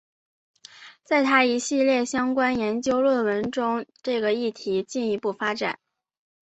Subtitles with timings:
[1.03, 5.77] 在他一系列相关研究论文中这个议题进一步发展。